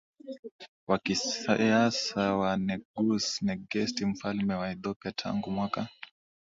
[0.87, 5.87] wa kisiasa wa Negus Negesti Mfalme wa Ethiopia Tangu mwaka